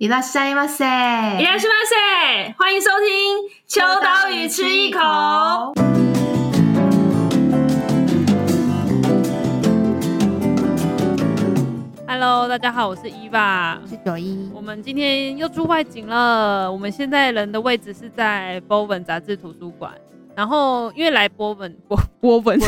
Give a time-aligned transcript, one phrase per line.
[0.00, 5.00] いらっしゃいませ，いらっしゃいませ，欢迎收听《秋刀鱼吃一口》。
[12.06, 14.50] Hello，大家好，我是伊娃，我是九一。
[14.54, 16.70] 我们今天又出外景了。
[16.70, 19.92] 我们现在人的位置是在 Bowen 杂志图书馆。
[20.34, 22.58] 然后因为来 Bowen 波波文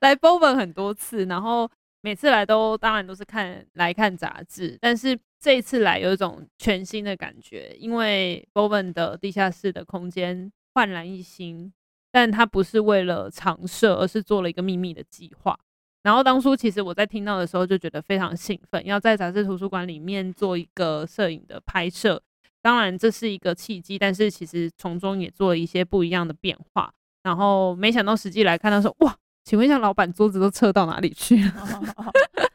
[0.00, 1.68] 来 Bowen 很多次，然后
[2.05, 11.73] 每次来都当然都是看来看杂志，但是这一次来有一种全新的感觉，因为 Bowen 的地下室的空间焕然一新，
[12.11, 15.57] 但它不是为了常设，而是做了一个秘密的计划。
[16.03, 22.21] 然后当初其实我在听到的时候就觉得非常兴奋，要在杂志图书馆里面做一个摄影的拍摄。
[22.61, 26.93] 当然这是一个契机，但是其实从中也做了一些不一样的变化。
[27.23, 31.53] 然后没想到实际来看到说，哇，请问一下老板桌子都撤到哪里去了？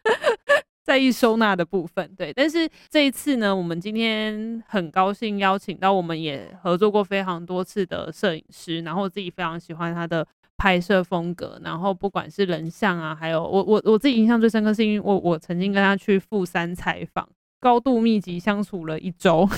[0.85, 2.33] 在意收纳的部分，对。
[2.35, 10.27] 但是这一次呢，我们今天很高兴邀请到我们也合作过非常多次的摄影师，然后我自己非常喜欢他的。
[10.63, 17.27] 拍摄风格，然后不管是人像啊，还有我我我自己印象最深刻，是因为我我曾经跟他去富山采访，
[17.59, 19.49] 高度密集相处了一周。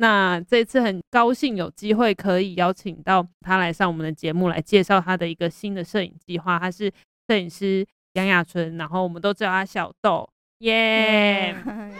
[0.00, 6.58] 那这次很高兴有机会可以邀请到他来上我们的节目，来介绍他的一个新的摄影计划。
[6.58, 6.90] 他是
[7.28, 10.26] 摄影师杨雅纯，然后我们都叫他小豆，
[10.60, 11.64] 耶、yeah!
[11.70, 11.92] Yeah.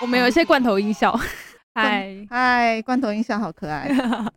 [0.00, 1.16] 我们有一些罐头音效。
[1.76, 3.88] 嗨嗨，罐头音效好可爱，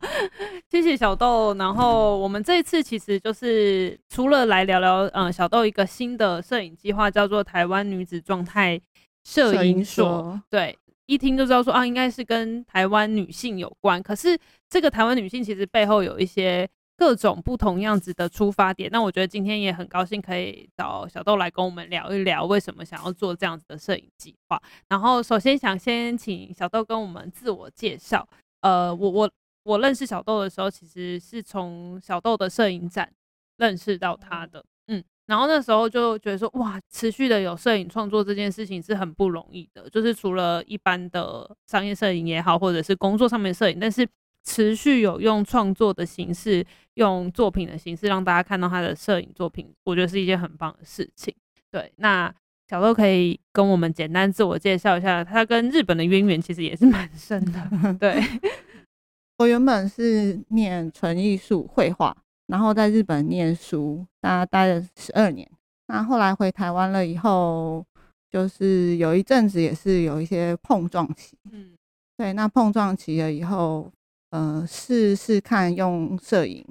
[0.69, 1.53] 谢谢小豆。
[1.55, 8.79] 然后我们这一次其实就是除了来聊聊，嗯，小豆一个新的摄影计划叫做台湾女子状态
[9.23, 10.77] 摄影所，对，
[11.07, 14.01] 一听就知道说啊，应该是跟台湾女性有关。
[14.03, 14.37] 可是
[14.69, 16.69] 这个台湾女性其实背后有一些。
[16.99, 24.59] 各种不同样子的出发点，那我觉得今天也很高兴可以找小豆来跟我们聊一聊，为什么想要做这样子的摄影计划。
[24.89, 28.27] 然后首先想先请小豆跟我们自我介绍。
[28.61, 33.13] 呃，我我我认识小豆的时候，其实是从小豆的摄影展
[33.57, 44.07] 认识到他的，嗯，然后那时候就觉得说，哇，持续的有摄影创作这件事情是很不容易的，就是除了一般的商业摄影也好，或者是工作上面摄影，但是。
[44.49, 51.35] 持续有用创作的形式，用作品的形式让大家看到他的摄影作品，我觉得是一件很棒的事情。
[51.69, 52.33] 对，那
[52.69, 57.61] 小豆可以跟我们简单自我介绍一下，他跟日本的渊源其实也是蛮深的。
[57.99, 58.23] 对，
[59.39, 62.15] 我原本是念纯艺术绘画，
[62.47, 65.49] 然后在日本念书，大概待了十二年。
[65.87, 67.85] 那后来回台湾了以后，
[68.29, 71.37] 就是有一阵子也是有一些碰撞期。
[71.51, 71.77] 嗯，
[72.17, 73.91] 对，那碰撞期了以后。
[74.29, 76.61] 呃，试试看用摄影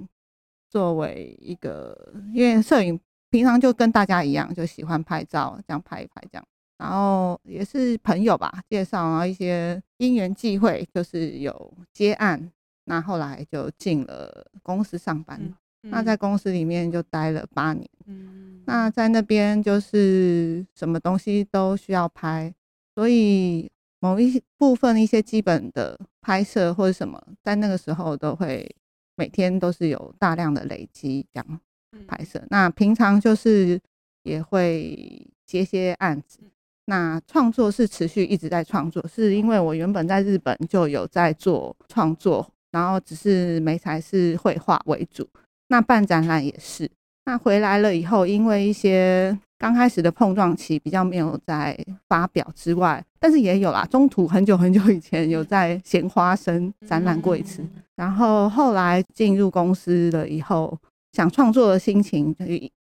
[0.69, 2.97] 作为一个，因为摄影
[3.31, 6.47] 平常就跟大家一样，就喜欢拍照，这样拍一拍这样。
[6.77, 12.51] 然后也是朋友吧介绍，然后一些因缘际会，就是有接案，
[12.83, 15.39] 那后来就进了公司上班。
[15.41, 17.89] 嗯嗯、那在公司里面就待了八年。
[18.05, 22.53] 嗯，那在那边就是什么东西都需要拍，
[22.95, 23.69] 所以。
[23.99, 28.69] 某一部分一些基本的拍摄或者什么，在那个时候都会
[29.15, 31.59] 每天都是有大量的累积这样
[32.05, 32.39] 拍摄。
[32.51, 33.81] 那平常就是
[34.21, 36.41] 也会接些案子。
[36.85, 45.27] 那创作是持续一直在创作，是因为我原本在日本就有在做创作，然后只是媒材是绘画为主。
[45.67, 46.89] 那办展览也是。
[47.25, 53.85] 那回来了以后，因为一些刚开始的碰撞期比较没有在发表之外，但是也有啦。
[53.91, 57.61] 中途很久很久以前有在咸花生展览过一次，
[57.95, 60.77] 然后后来进入公司了以后，
[61.11, 62.33] 想创作的心情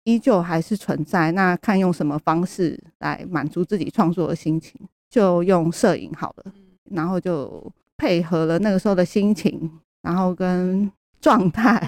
[0.03, 1.31] 依旧还是存在。
[1.31, 6.53] 那看用什么方式来满足自己创作的心情，就用摄影好了。
[6.91, 9.69] 然后就配合了那个时候的心情，
[10.03, 10.89] 然后跟
[11.27, 11.81] 状态。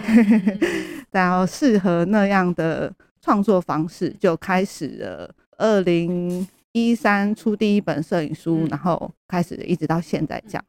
[1.12, 5.34] 然后适合那样的创作方式，就开始了。
[5.58, 10.64] 二零一三出第一本摄影书，然后开始一直到现在这样。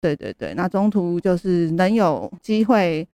[0.00, 3.06] 对对对，那中途就是能有机会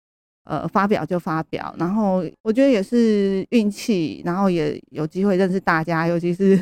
[0.45, 6.59] 呃发表就发表，然后我觉得也是运气，然后也有机会认识大家，尤其是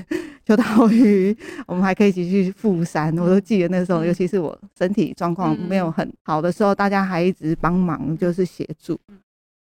[0.51, 3.17] 秋刀 鱼，我们还可以一起去富山。
[3.17, 8.99] 我都记得那时候，尤其是我身体状况没有很好的时候，大家还一直帮忙，就是协助。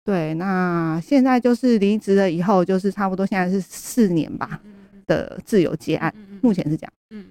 [0.05, 4.61] 对，那现在就是离职了以后，就是差不多现在是四年吧
[5.05, 6.93] 的自由接案，目前是这样。
[7.09, 7.25] 嗯，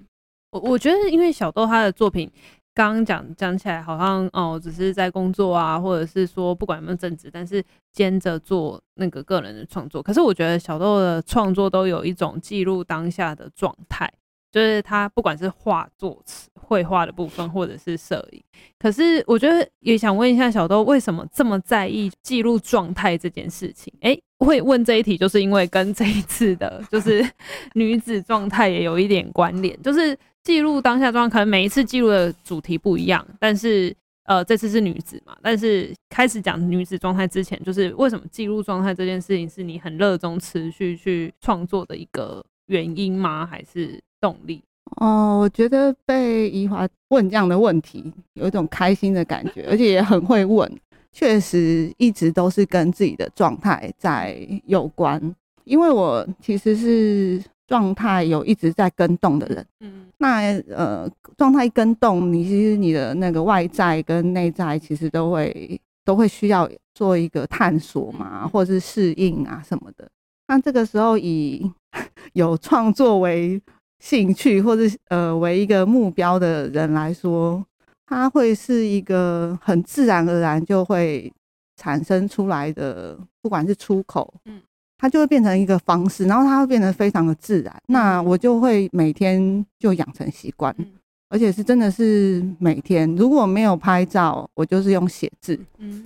[0.51, 2.29] 我我觉得因为小豆他的作品，
[2.77, 9.99] 刚刚讲讲起来好像哦，只是在工作啊，或者是说不管有没有正职，但是兼着做那个个人的创作。
[9.99, 14.07] 可是我觉得小豆的创作都有一种记录当下的状态，
[14.51, 18.43] 就是他不管是画作词、绘画的部分，或者是摄影。
[18.77, 23.91] 可是我觉得也想问一下小豆，为什么这么在意记录状态这件事情？
[24.01, 27.27] 哎、会问这一题，就是因为跟这一次的，就是
[27.73, 30.15] 女子状态也有一点关联，就是
[30.47, 33.93] 记录当下状态，可能每一次记录的主题不一样，但是。
[34.29, 43.45] 呃，这次是女子嘛，但是开始讲女子状态之前，就是为什么记录状态这件事情是你很热衷持续去创作的一个原因吗？
[43.45, 44.61] 还是动力？
[44.97, 48.03] 哦，我觉得被宜华问这样的问题，
[48.33, 50.69] 有一种开心的感觉，而且也很会问，
[51.13, 55.33] 确实一直都是跟自己的状态在有关，
[55.63, 57.41] 因为我其实是。
[57.67, 70.07] 状态有一直在跟动的人，嗯，那呃，状态一更动，你其实你的那个外在跟内在其实都会都会需要做一个探索嘛，或者是适应啊什么的。
[70.47, 71.69] 那这个时候以
[72.31, 73.61] 有创作为
[73.99, 77.61] 兴趣或者呃为一个目标的人来说，
[78.05, 81.29] 他会是一个很自然而然就会
[81.75, 84.61] 产生出来的，不管是出口，嗯。
[84.99, 87.73] 它就会变成一个方式，然后它会变得非常的自然。
[87.85, 90.75] 那我就会每天就养成习惯，
[91.29, 93.07] 而且是真的是每天。
[93.15, 95.59] 如果没有拍照，我就是用写字。
[95.77, 96.03] 嗯，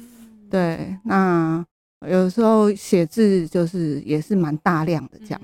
[0.50, 0.98] 对。
[1.06, 1.66] 那
[2.06, 5.42] 有时候写字就是也是蛮大量的这样。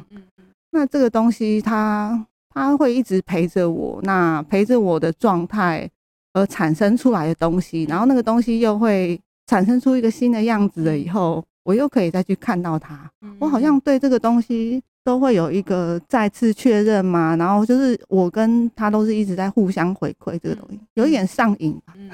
[0.72, 5.90] 那这个东西它它会一直陪着我，那陪着我的状态
[6.34, 11.42] 而产生出来的东西，然后那个东西又会产生出一个新的样子了以后。
[11.68, 12.98] 我又可以再去看到它，
[13.40, 22.10] 我好像对这个东西都会有一个再次确认嘛，然后就是我跟他都是一直在互相回馈这个东西，有一点上瘾吧，嗯，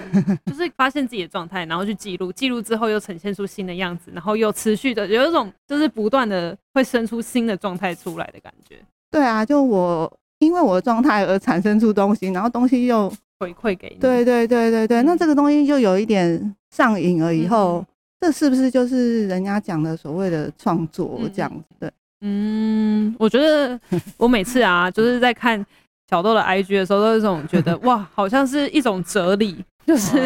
[0.47, 8.75] 就是发现自己的状态，然后去记录，记录之后又呈现出新的样子，然后又持续的有一种就是不断的会生出新的状态出来的感觉。
[9.11, 13.07] 对啊，就我因为我的状态而产生出东西，然后东西又
[13.39, 13.97] 回馈给你。
[13.99, 17.85] 对对对对对，那这个东西就有一点上瘾了以后。
[18.23, 21.91] 这是不是就是人家讲的所谓的创作这样子的？
[22.21, 23.77] 嗯，我觉得
[24.15, 25.63] 我每次啊，就是在看
[26.09, 30.21] 小豆的 IG 的时候，都有一种觉得 哇，好像是一种哲理，就是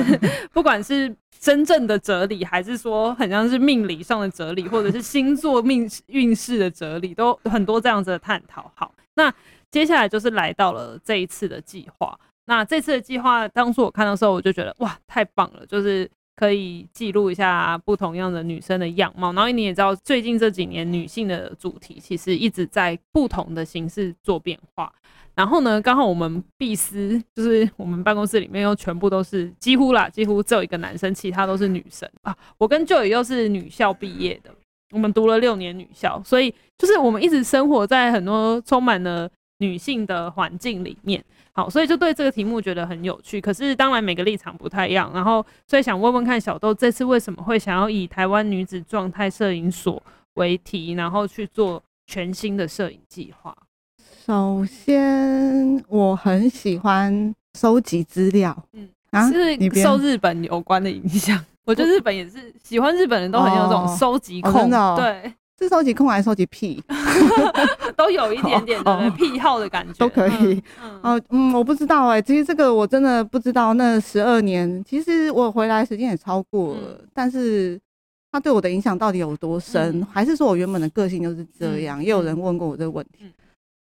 [0.53, 8.71] 不管是真正的哲理，还是说很像是命理上的哲理，或者是星座命运势的哲理，都很多这样子的探讨。
[8.75, 9.33] 好，那
[9.71, 12.15] 接下来就是来到了这一次的计划。
[12.45, 16.07] 那这次的计划，当初我看到的时候，我就觉得哇，太棒了，就是。
[16.37, 24.93] 可以记录一下不同样的女生的样貌，然后你也知道，最近这几年女性的主题其实一直在不同的形式做变化。
[25.33, 32.35] 然后呢，刚好我们毕斯 就是我们办公室里面又全部都是几乎啦，几乎只有一个男生，其他都是女生啊。
[32.59, 34.51] 我跟 Joy 又是女校毕业的，
[34.91, 39.27] 我们读了六年女校，所以就是我们一直生活在很多充满了
[39.59, 41.23] 女性的环境里面。
[41.53, 43.41] 好，所以就对这个题目觉得很有趣。
[43.41, 50.01] 可是当然每个立场不太一样，然后所以想问问看小豆这次为什么会想要以台湾女子状态摄影所
[50.35, 53.55] 为题，然后去做全新的摄影计划？
[54.23, 61.43] 首先，我很喜欢收集资料，嗯，啊，是受日本有关的影响。
[61.65, 65.33] 我觉得日本也是喜欢日本人都很有这种收集控，哦哦哦，对。
[65.59, 66.83] 是收集控还是收集癖？
[67.97, 70.61] 都有一点点的癖好的感觉，都可以。
[70.83, 73.73] 嗯，嗯，嗯，我不知道哎、欸，其实这个我真的不知道。
[73.73, 77.79] 那十二年，其实我回来时间也超过了，嗯、但是
[78.31, 79.99] 他对我的影响到底有多深？
[79.99, 81.99] 嗯、还是说我原本的个性就是这样？
[81.99, 83.25] 嗯、也有人问过我这个问题。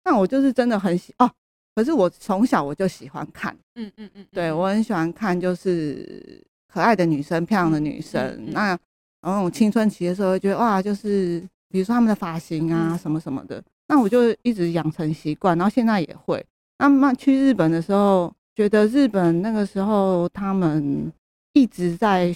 [0.06, 1.30] 那、嗯、我就是真的很喜哦，
[1.76, 6.42] 可是我从小我就喜欢看，嗯嗯嗯，对我很喜欢看，就是
[6.74, 8.22] 可爱的女生、漂亮的女生。
[8.22, 8.80] 嗯嗯、那
[9.22, 11.44] 然后我青春期的时候，会觉得哇，就是。
[11.70, 16.46] 比如说他们的发型啊，什么什么的，那我就一直养成习惯，然后现在也会。
[16.80, 21.12] 那慢去日本的时候，觉得日本那个时候他们
[21.54, 22.36] 一直在，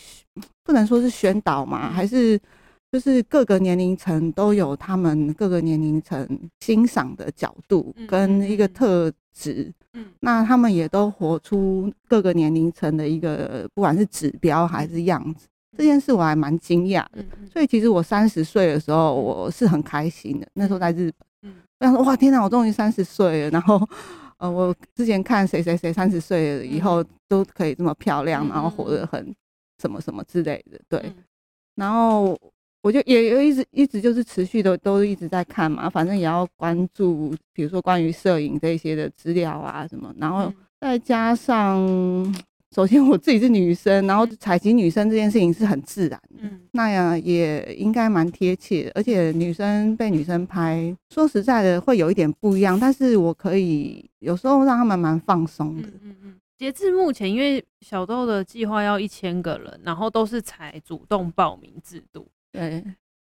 [0.64, 2.40] 不能说是宣导嘛，还是
[2.92, 6.28] 就是各个年龄层都有他们各个年龄层
[6.60, 9.72] 欣赏的角度跟一个特质。
[9.94, 15.48] 嗯，那他们也都活出各个年龄层的一个，不管是指标还是样子。
[15.78, 20.46] 这件事我还蛮惊讶的，所以其实我三十岁的时候我是很开心的。
[20.54, 21.10] 那时候在日
[21.42, 23.50] 本，我想说哇天哪，我终于三十岁了。
[23.52, 23.82] 然后
[24.38, 29.34] 呃，我之前看谁谁谁三十岁了以后都可以这么漂亮，然后活得很
[29.82, 30.78] 什么什么之类的。
[30.90, 31.14] 对，
[31.76, 32.38] 然后
[32.82, 40.52] 我就也一直一直就是持续的都一直在看嘛，反正也要关注，比如说关于摄影这些的资料啊什么，然后
[40.82, 41.82] 再加上。
[42.74, 48.92] 首先我自己是女生，然后采集女生这件事情是很自然的，嗯，那样也应该蛮贴切的。
[48.96, 55.88] 而且女生被女生拍，说实在的会有一点不一样，但是我可以有时候让他们蛮放松的。
[55.90, 56.36] 嗯嗯嗯。
[56.58, 62.26] 截至目前，因为小豆的计划要一千个人，然后都是采主动报名制度。
[62.54, 62.82] 对，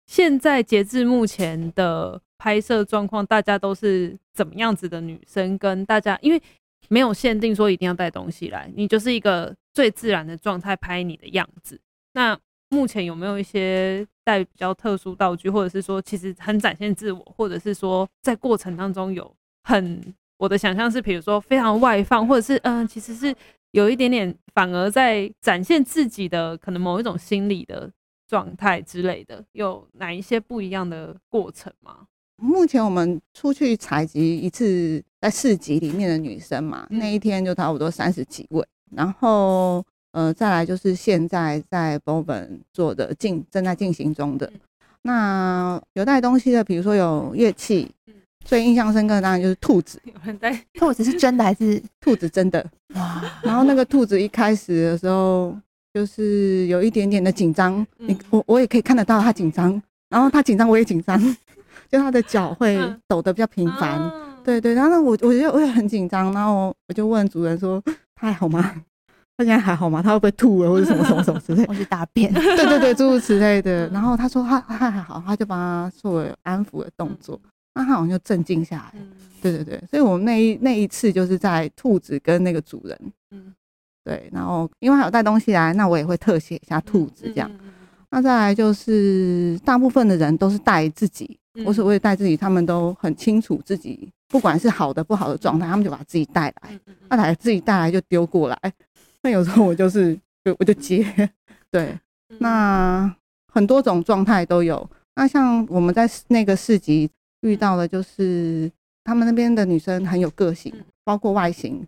[0.08, 5.56] 现在截至目前的拍摄状况，大家都是怎么样子的女生？
[5.60, 6.42] 跟大家因为。
[6.90, 11.80] 没有限定说一定要带东西来，你就是一个最自然的状态拍你的样子。
[12.14, 12.38] 那
[12.70, 23.34] 目前有没有一些带比较特殊道具，或者是说其实很展现自我，或者是说在过程当中有很我的想象是，比如说非常外放，或者是嗯、其实是
[23.72, 27.90] 有一点点反而在展现自己的可能某一种心理的
[28.28, 32.08] 状态之类的，有哪一些不一样的过程吗？
[32.38, 38.64] 目前我们出去采集一次，在市集里面的女生嘛，那一天就差不多三十几位。
[38.96, 44.52] 然后，呃，再来就是现在在 Bowen 做的进正在进行中的。
[45.02, 47.92] 那有带东西的，比如说有乐器，
[48.46, 50.00] 最印象深刻的当然就是兔子。
[50.06, 52.64] 有人带兔子是真的还是 兔子真的？
[52.94, 53.24] 哇！
[53.42, 55.58] 然后那个兔子一开始的时候，
[55.92, 57.84] 就是有一点点的紧张。
[57.98, 61.20] 你我我也可以看得到他紧张，然后他紧张我也紧张。
[61.92, 67.82] 就他的脚会抖得比较频繁，嗯、对对，然后我我觉得我也很紧张，然后我就问主人说
[68.16, 68.62] 他还好吗？
[69.38, 70.02] 他现在还好吗？
[70.02, 71.66] 他会不会吐了或者什么什么什么之类？
[71.68, 72.32] 或是大便？
[72.34, 73.90] 对对对，诸如此类的。
[73.90, 77.38] 然后他说他他还好，他就帮他做了安抚的动作，
[77.74, 79.00] 那他好像就镇静下来。
[79.42, 82.98] 对对对，所以我们那一那一次就是在兔子跟那个主人，
[83.32, 83.54] 嗯
[84.04, 87.52] 对，然后因为还有带东西来，那我也会特写一下兔子这样。
[88.12, 91.38] 那再来就是大部分的人都是带自己。
[91.66, 96.80] 我所谓带自己，他们都很清楚自己，不管是好的不好的状态，他们就把自己带来，
[97.10, 98.74] 那来自己带来就丢过来。
[99.22, 101.06] 那有时候我就是，就我就接，
[101.72, 101.98] 对。
[102.40, 103.16] 那
[103.52, 104.88] 很多种状态都有。
[105.16, 107.10] 那像我们在那个市集
[107.42, 108.70] 遇到的，就是
[109.04, 111.88] 他们那边的女生很有个性，包括外形，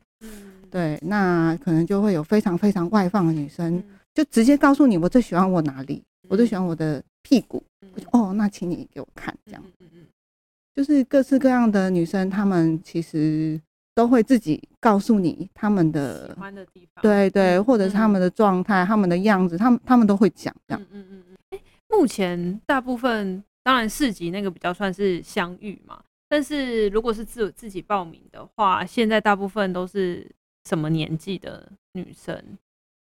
[0.72, 0.98] 对。
[1.02, 7.62] 那可能就会有非常非常外放的女生，就直接告诉你，我最喜欢我哪里，我最喜欢我的屁股。
[8.12, 9.64] 哦，那请你给我看，这样，
[10.78, 13.60] 就是各式各样的女生，她们其实
[13.96, 20.82] 都会自己告诉你她们的喜欢的地方，对对，或者是她们的状态、她们的样子，她们她们都会讲这样。
[20.92, 21.60] 嗯嗯嗯嗯。
[21.90, 30.30] 目前大部分当然市集那个比较算是相遇嘛，但是如果是自自己报名的话，现在大部分都是
[30.70, 32.40] 什么年纪的女生？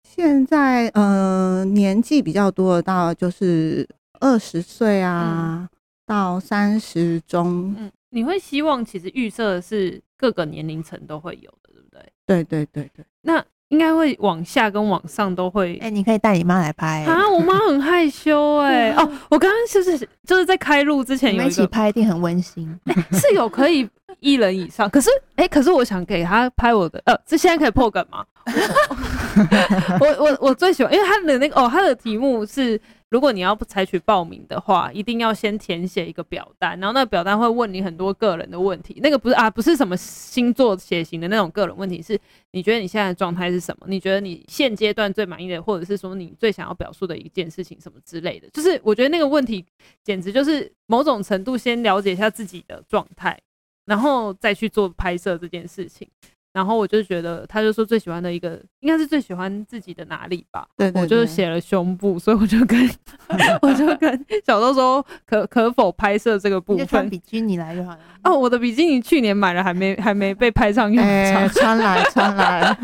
[0.03, 3.87] 现在呃，年纪比较多的，到就是。
[4.23, 5.79] 二十岁啊，嗯、
[6.11, 12.03] 到三十中，嗯，你会希望其实预设是各个年龄层都会有的，对不对？
[12.27, 15.75] 对对对对，那应该会往下跟往上都会。
[15.77, 17.29] 哎、欸，你可以带你妈来拍、欸、啊！
[17.29, 18.95] 我妈很害羞 哎、欸。
[18.95, 23.17] 哦，我刚刚是不是就是在开录之前有一起拍，一定很温馨、 欸。
[23.17, 23.89] 是有可以
[24.19, 28.25] 一人以上，可是哎、欸，可是我想给他拍我的，呃，这现在可以破梗吗？
[30.01, 32.77] 我我我最喜欢，因为他的那个哦，他的题目是。
[33.11, 39.01] 如果你要不采取报名的话，一定要先填写一个表单，然后那个表单会问你很多个人的问题。
[39.03, 42.17] 那个不是啊，不是什么星座血型的那种个人问题，是
[42.51, 43.85] 你觉得你现在的状态是什么？
[43.89, 48.49] 你觉得你现阶段最满意的，或者是说你最想要表述的一件事情什么之类的。
[48.51, 49.65] 就是我觉得那个问题
[50.05, 53.37] 简直就是某种程度先了解一下自己的状态，
[53.85, 56.07] 然后再去做拍摄这件事情。
[56.53, 60.67] 然后我就觉得，他就说最喜欢的一个，应该是最喜欢自己的哪里吧？
[60.75, 62.89] 对，我就是写了胸部，所以我就跟
[63.61, 66.87] 我就跟小豆说可，可可否拍摄这个部分？
[66.87, 67.99] 穿比基尼来就好了。
[68.23, 71.11] 哦，我的比基尼去年买了，还没还没被拍上用场。
[71.11, 72.77] 欸、穿来穿来，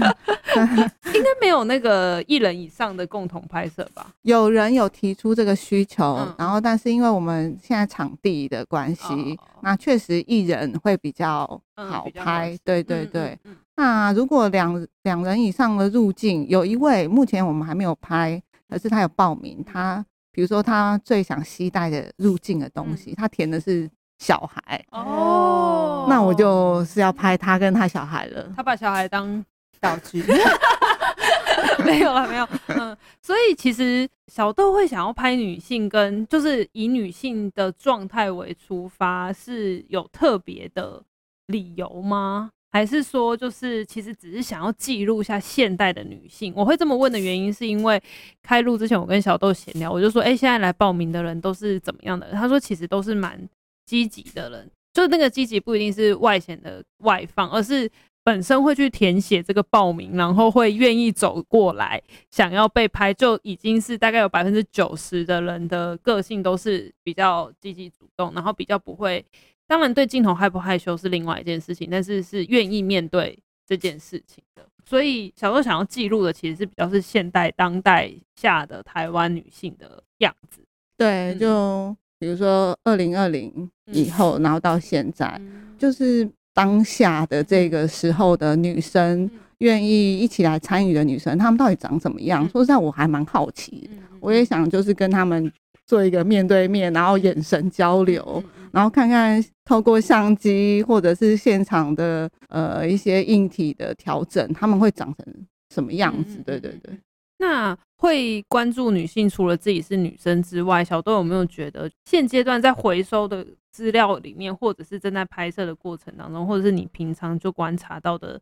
[0.55, 4.07] 应该没有那个一人以上的共同拍摄吧？
[4.23, 12.51] 有人有提出这个需求，嗯、然后但是因为我们现在场地的关系，哦、那确实一人会比较好拍。
[12.51, 13.37] 嗯、对对对。
[13.77, 19.63] 那如果两两人以上的入境，有一位目前我们还没有拍，可是他有报名。
[19.63, 26.07] 他比如说他最想携带的入境的东西，他填的是小孩哦。
[26.09, 28.51] 那我就是要拍他跟他小孩了。
[28.55, 29.45] 他把小孩当
[29.79, 30.23] 道具？
[31.85, 32.47] 没有了，没有。
[32.69, 41.03] 嗯，所以其实小豆会想要拍女性，跟就是以女性的状态为出发，是有特别的
[41.45, 42.49] 理由吗？
[42.69, 46.53] 还是说，就是其实只是想要记录一下现代的女性。
[46.55, 47.99] 我会这么问的原因，是因为
[48.43, 52.29] 开录之前，我跟小豆闲聊，我就说，哎、现在来报名的人都是怎么样的？
[52.33, 53.39] 他说，其实都是蛮
[53.85, 57.89] 积极的人，就是那个积极不一定是外显的外放，而是
[58.23, 61.99] 本身会去填写这个报名，然后会愿意走过来
[62.31, 69.25] 想要被拍，就已经是大概有百分之九十的人的个性都是比较积极主动，然后比较不会。
[69.67, 74.65] 当然，对镜头害不害羞是另外一件事情，但是是愿意面对这件事情的。
[74.85, 80.61] 所以小时候想要记录的，其实是比较是现代当代下的台湾女性的样子。
[80.97, 85.39] 对，就比如说二零二零以后，然后到现在，
[85.77, 92.47] 就是当下的这个时候的女生，愿意一起来参与的女生，她们到底长怎么样？
[92.47, 93.89] 说实在，我还蛮好奇，
[94.21, 95.51] 我也想就是跟她们。
[95.85, 106.41] 做一个面对面，然后眼神交流，然后看看透过相机或者是现场的呃一些硬体的调整，他们会长成什么样子？
[106.45, 106.97] 对对对。
[107.39, 118.41] 那会关注女性，除了自己是女生之外，小豆有没有觉得现阶段在回收的资料里面，或者是正在拍摄的过程当中，或者是你平常就观察到的，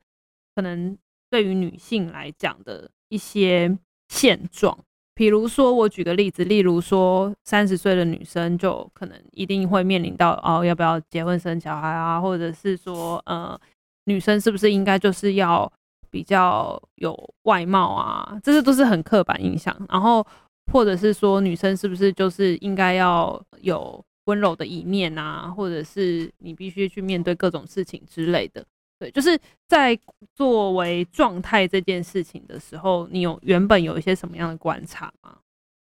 [0.56, 0.98] 可能
[1.30, 3.78] 对于女性来讲的一些
[4.08, 4.78] 现状？
[5.16, 13.58] 比如说，我举个例子，例如说，三十岁的女生就可能一定会面临到哦，要不要结婚生小孩啊，或者是说，呃，
[14.04, 15.72] 女生是不是应该就是要
[16.12, 18.38] 比较有外貌啊？
[18.44, 19.74] 这些都是很刻板印象。
[19.88, 20.26] 然后，
[20.74, 25.48] 或者是说，女生是不是就是应该要有温柔的一面啊？
[25.56, 28.66] 或者是你必须去面对各种事情之类的。
[29.06, 29.98] 对，就是在
[30.34, 35.38] 作为状态这件事情的时候，你有原本有一些什么样的观察吗？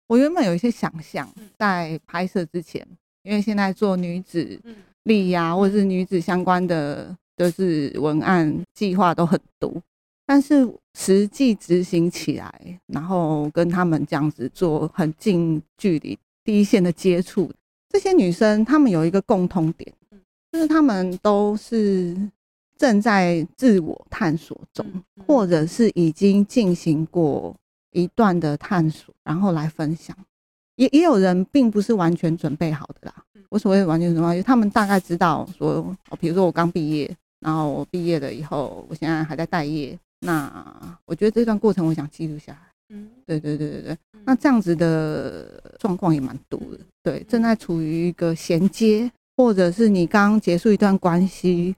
[0.08, 2.86] 我原本有一些想象，在拍摄之前，
[3.24, 4.58] 因为现在做女子
[5.04, 9.74] 力呀，或者是女子相关的，就是文案计划都很多，
[10.26, 10.66] 但是
[10.98, 17.52] 实际执行起来，然后跟他们这样子做很近距离、第一线的接触，
[17.90, 19.94] 这些女生她们有一个共通点，
[20.54, 22.16] 就是她们都是。
[22.82, 24.84] 正在自我探索中，
[25.28, 27.56] 或者是已经进行过
[27.92, 30.18] 一段的探索，然后来分享。
[30.78, 33.14] 也也有人并不是完全准备好的啦。
[33.50, 39.96] 我所谓完全准备他们大概知道说，哦比如说我刚毕业，然后我毕业了以后，我现在还在待业。
[40.22, 42.60] 那我觉得这段过程，我想记录下来。
[42.90, 43.98] 嗯，对对对对对。
[44.26, 46.80] 那这样子的状况也蛮多的。
[47.04, 51.76] 对，正在处于一个衔接，或者是你刚结束一段关系。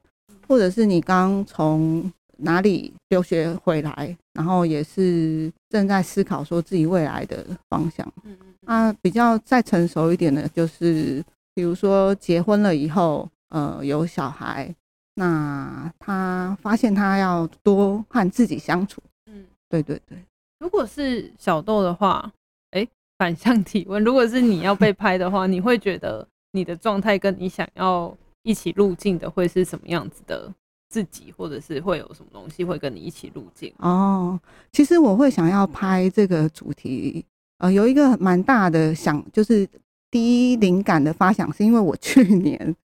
[0.54, 8.08] 或者是你刚从哪里留学回来，然后也是正在思考说自己未来的方向。
[8.24, 8.54] 嗯嗯。
[8.68, 14.72] 啊，比较再成熟一点的，就是比如说结婚了以后，呃，有小孩，
[15.16, 19.02] 那他发现他要多和自己相处。
[19.26, 20.16] 嗯，对对对。
[20.60, 22.32] 如果是小豆的话，
[22.70, 22.88] 哎，
[23.18, 28.16] 反向提问，如果是你要被拍的话，你会觉得你的状态跟你想要。
[28.44, 30.54] 一起入境的会是什么样子的
[30.90, 33.74] 自己，或者是会有什么东西会跟你一起入境？
[33.80, 34.40] 哦，
[34.72, 37.26] 其实我会想要拍这个主题，
[37.58, 39.68] 呃，有一个蛮大的想，就是
[40.12, 42.76] 第一灵感的发想，是因为我去年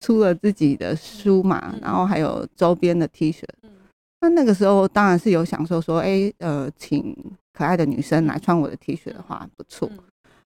[0.00, 3.42] 出了自己的书嘛， 然后还有周边的 T 恤，
[4.20, 7.14] 那那个时候当然是有享受说，哎、欸，呃，请
[7.52, 9.90] 可爱的女生来穿我的 T 恤的话不错，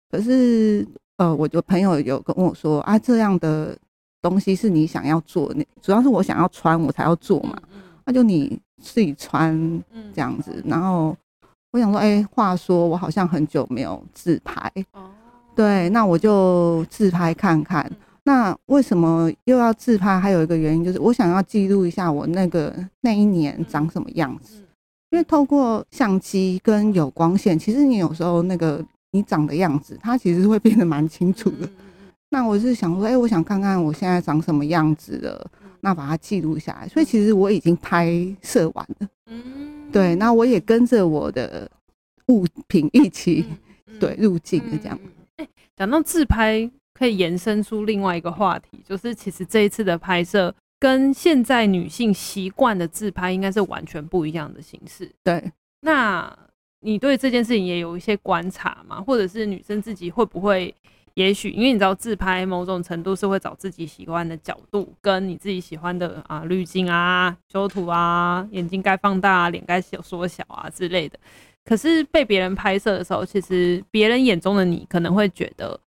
[0.10, 3.78] 可是呃，我的朋友有跟我说啊，这样的。
[4.22, 7.58] 东西是你想要做，那主要是我想要穿，我才要做嘛。
[8.06, 9.56] 那就你自己穿
[10.14, 10.64] 这样子。
[10.66, 11.16] 然后
[11.72, 14.72] 我想说，哎，话说我好像很久没有自拍，
[15.56, 17.90] 对，那我就自拍看看。
[18.24, 20.20] 那为什么又要自拍？
[20.20, 24.64] 还有一个原因就是我想要记录一下我那个那一年长什么样子。
[25.10, 28.82] 因为透过相机跟有光线，其实你有时候那个
[29.12, 31.68] 你长的样子，它其实会变得蛮清楚的。
[32.34, 36.88] 那我是想说，哎、欸，我想看看我现在长什么样子了，那把它记录下来。
[36.88, 38.10] 所以其实我已经拍
[38.42, 40.16] 摄完了，嗯，对。
[40.16, 41.70] 那我也跟着我的
[42.28, 43.46] 物品一起，
[44.00, 44.98] 对，入境的这样。
[45.76, 55.12] 讲到自拍，可以延伸出另外一个话题，就是其实这一次的拍摄跟现在女性习惯的自拍应该是完全不一样的形式。
[55.22, 56.34] 对，那
[56.80, 59.02] 你对这件事情也有一些观察吗？
[59.02, 60.74] 或者是女生自己会不会？
[61.22, 71.20] 也许因为你知道自拍某种程度是会找自己喜欢的角度，跟你自己喜欢的啊滤镜啊、修图啊、眼睛该放大啊、脸该小缩小啊之类的。
[71.64, 75.80] 可是被别人拍摄的时候，其实别人眼中的你可能会觉得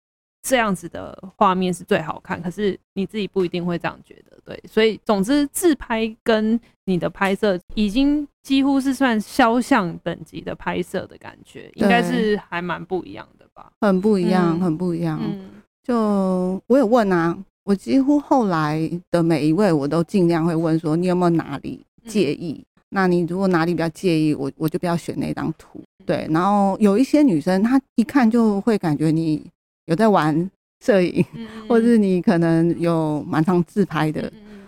[0.42, 4.38] 这样子的画面是最好看，可是你自己不一定会这样觉得。
[4.44, 13.64] 对，所以总之自拍跟你的拍摄已经几乎是算肖像等级的拍摄的感觉，应该是还蛮不一样的。
[13.80, 15.20] 很不一样，很不一样。
[15.22, 15.40] 嗯、
[15.82, 22.52] 就我有问啊，我几乎后来的每一位，我都尽量会问说，你有没有哪里介意。
[22.52, 25.80] 嗯、那你如果哪里比较介意，我我就不要选那张图。
[26.06, 29.42] 对，然后有一些女生，她一看就会感觉你
[29.86, 30.50] 有在玩
[30.84, 34.22] 摄影，嗯、 或者是你可能有蛮常自拍的。
[34.34, 34.66] 嗯、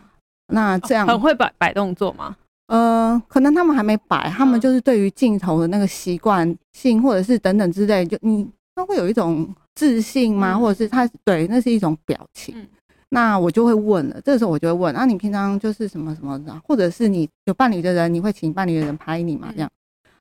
[0.49, 2.37] 那这样、哦、很会摆摆动作吗？
[2.68, 8.44] 呃，可能他们还没摆，他们就是对于镜头的那个习惯性，或者是等等之类，就你
[8.77, 10.53] 他会有一种自信吗？
[10.53, 12.55] 嗯、或者是他对，那是一种表情。
[12.57, 12.69] 嗯、
[13.09, 19.49] 那我就会问了，这个时候我就会问，啊，你平常就是什么什么的，或者是你有伴侣的人，你会请伴侣的人拍你吗？
[19.53, 19.71] 这样。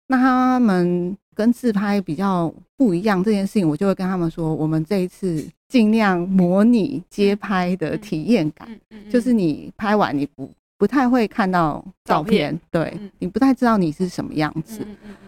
[0.07, 8.69] 那他们跟自拍比较不一样，这件事情我就会跟他们说，我们这一次尽量模拟街拍的体验感，
[9.11, 14.85] 就是你拍完你不不太会看到照片，对，你不太知道你是什么样子。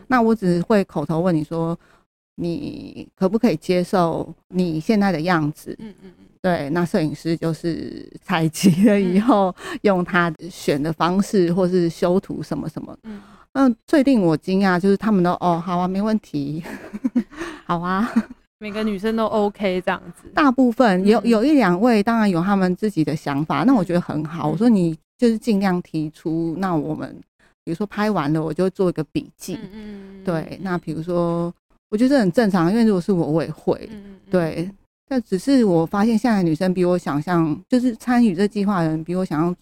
[0.08, 1.78] 那我只会口头问你说，
[2.40, 5.76] 你可不可以接受你现在的样子？
[5.80, 12.96] 嗯嗯嗯对，那摄影师就是采集了以后，用他选的方式或是修图什么什么。
[13.54, 16.64] 嗯，最令我惊讶就是他们都哦，好啊，没问题，
[17.66, 18.08] 好啊，
[18.60, 20.30] 每个女生都 OK 这样子。
[20.34, 24.48] 大部分有有一两位，当然有他们自己的想法，那我觉得很好。
[24.48, 27.14] 我说你就是尽量提出，那我们
[27.66, 29.58] 比如说拍完了，我就做一个笔记。
[29.74, 31.52] 嗯，对，那比如说
[31.90, 33.90] 我觉得很正常，因为如果是我，我也会。
[34.30, 34.70] 对，
[35.08, 39.56] 但只是我发现现在女生比我想象，就是参与这计划的人比我想象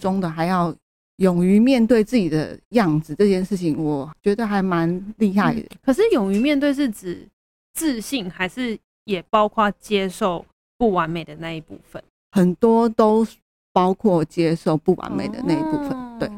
[0.00, 0.74] 中的还要。
[1.16, 5.60] 勇于面对自己的样子这件事情，我觉得还蛮厉害的。
[5.60, 7.28] 嗯，可是，勇于面对是指
[7.74, 10.44] 自信，还是也包括接受
[10.78, 12.02] 不完美的那一部分？
[12.32, 13.24] 很多都
[13.72, 15.90] 包括接受不完美的那一部分。
[15.90, 16.28] 哦，对，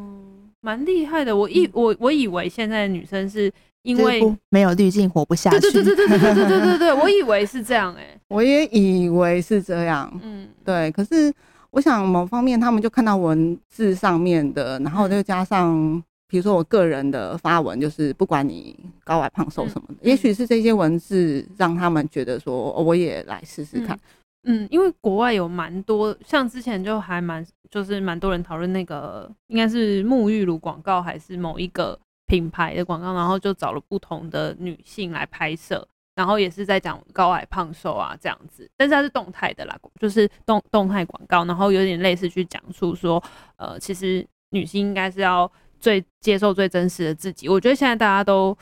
[0.61, 1.35] 蛮厉害的。
[1.35, 3.50] 我以我我以为现在的女生是
[3.85, 4.20] 因为
[4.51, 5.61] 没有滤镜活不下去。
[5.61, 7.94] 对对对对对对对对对对，我以为是这样。
[7.94, 10.12] 欸， 我也以为是这样。
[10.23, 11.33] 嗯，对，可是。
[11.75, 23.99] 我想某方面，他们就看到文字上面的，然后就加上，比如说我个人的发文，就是不管你高矮胖瘦什么的，嗯、也许是这些文字让他们觉得说，我也来试试看
[24.44, 24.62] 嗯。
[24.62, 35.87] 嗯，因为国外有蛮多，像之前就还蛮，就是蛮多人讨论那个，应该是沐浴乳广告还是某一个品牌的广告，然后就找了不同的女性来拍摄。
[36.17, 43.21] 然后也是在讲高矮胖瘦啊这样子，但是它是动态的啦，就是动动态广告，然后有点类似去讲述说，
[43.57, 47.49] 呃，其实女性应该是要最接受最真实的自己。
[47.49, 48.57] 我觉得现在大家都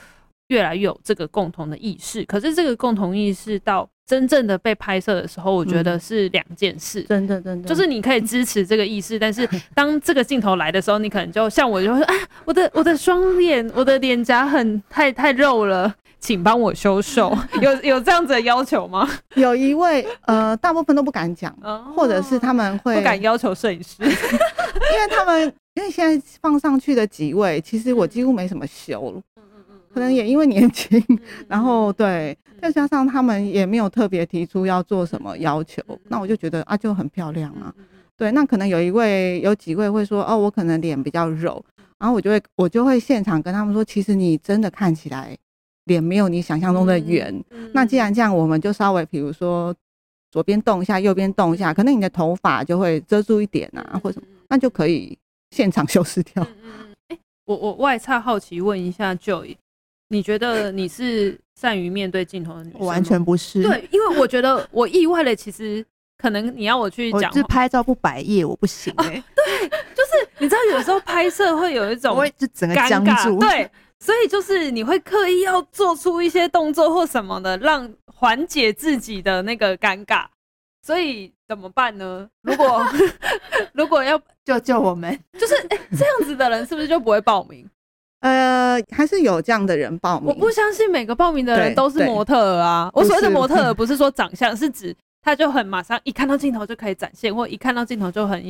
[0.49, 7.03] 越来越有这个共同的意识，可是这个共同意识到真正的被拍摄的时候，我觉得是两件事。
[7.03, 15.95] 真的真的，就是你可以支持这个意识，但是 当这个镜头来的时候，你可能就像我就会说，啊，我的我的双脸，我的脸颊很太太肉了。
[16.19, 19.11] 请帮我修瘦， 有有这样子的要求吗？
[19.35, 21.53] 有一位，呃，大部分都不敢讲，
[21.97, 29.21] 或者是他们会不敢要求摄影师， 因为他们因为现在放上去的几位，其实我几乎没什么修，
[29.93, 31.03] 可能也因为年轻，
[31.49, 37.75] 然后对，再加上他们也没有特别提出要做什么要求，那我就觉得啊，就很漂亮啊，
[38.17, 41.65] 对，那可能有一位，有几位会说，哦，我可能脸比较肉，
[41.99, 45.37] 然后我就会我就会现场跟他们说，其实你真的看起来。
[45.87, 49.75] 脸没有你想象中的圆，嗯嗯、那既然这样，我们就稍微比如说
[50.31, 55.19] 左边动一下，右边动一下，可能你的头发就会遮住一点啊，嗯、或者什么，那就可以
[55.51, 56.47] 现场修饰掉。
[56.63, 59.57] 嗯欸、我我外差好奇问一下 Joy，
[60.13, 62.81] 你觉得你是善于面对镜头的女生？
[62.81, 63.63] 我完全不是。
[63.63, 65.83] 对，因为我觉得我意外的，其实
[66.19, 69.25] 可能你要我去讲，是拍照不摆夜，我不行、欸啊。
[69.35, 73.39] 对，就是你知道，有时候拍摄会有一种，我就整个僵住。
[73.41, 73.69] 对。
[73.99, 80.27] 所以就是你会刻意要做出一些动作或什么的，让缓解自己的那个尴尬。
[80.85, 82.29] 所以怎么办呢？
[82.43, 82.85] 如果
[83.73, 87.65] 如果要救救我们，就是哎、欸，这样子的人是不是就不会报名？
[88.23, 90.29] 呃，还是有这样的人报名。
[90.29, 92.89] 我不相信每个报名的人都是模特儿啊。
[92.95, 98.41] 我所谓的模特儿不是说长相，是指他就很马上一看到镜头就可以展现，或一看到镜头就很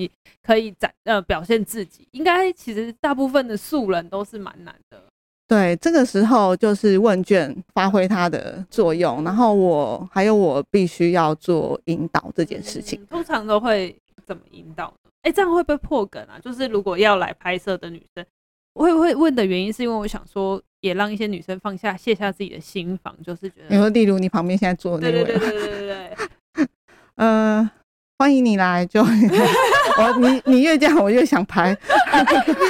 [0.43, 2.07] 可以展呃表现自己。
[2.13, 5.01] 应该其实大部分的素人都是蛮难的。
[5.49, 13.01] 对，这个时候就是问卷发挥它的作用，然后我还有我必须要做引导这件事情。
[13.03, 13.95] 嗯、通常都会
[14.27, 15.11] 怎么引导呢？
[15.23, 16.39] 哎，这样会不会破梗啊？
[16.43, 18.25] 就是如果要来拍摄的女生，
[18.75, 26.67] 我会不会问的原因是因为我想说，也让一些女生放下卸下自己的心防，就是觉得你说，例如你旁边现在坐的那位，对对对对对对，
[27.17, 27.71] 呃，
[28.19, 31.77] 欢迎你来， 就我你你越这样，我越想拍。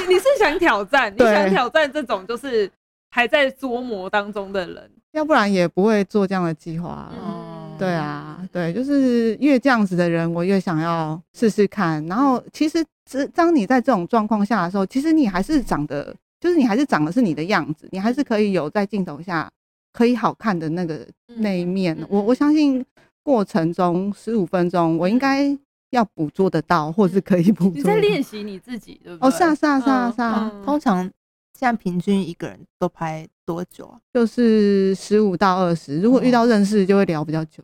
[0.07, 1.13] 你你是想挑战？
[1.15, 2.69] 你想挑战这种就是
[3.09, 7.09] 还在琢磨当中的人，要不然也不会做这样的计划。
[7.13, 7.32] 嗯，
[7.77, 12.05] 对啊，对，就是越这样子的人，我越想要试试看。
[12.05, 19.49] 然后其实，这当你在这种状况下的时候，其实你还是长得，就是你还是长的是你的样子，你还是可以有在镜头下
[19.91, 21.05] 可以好看的那个
[21.37, 21.97] 那一面。
[22.09, 22.85] 我我相信
[23.21, 25.57] 过程中十五分钟，我应该
[25.89, 27.73] 要捕捉得到，或是可以捕捉。
[27.73, 29.27] 你在练习你自己，对不对？
[29.27, 30.51] 哦，是啊，是啊，是啊，是啊。
[30.63, 31.09] 通常
[31.57, 33.97] 现在平均一个人都拍多久啊？
[34.13, 36.01] 就是十五到二十。
[36.01, 37.63] 如果遇到认识，就会聊比较久。